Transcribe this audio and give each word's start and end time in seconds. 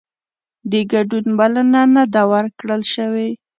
د 0.71 0.73
ګډون 0.91 1.25
بلنه 1.39 1.81
نه 1.95 2.03
ده 2.13 2.21
ورکړل 2.33 2.81
شوې 2.93 3.27